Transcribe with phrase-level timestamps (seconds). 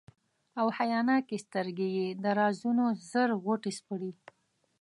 [0.59, 4.11] او حیاناکي سترګي یې د رازونو زر غوټي سپړي،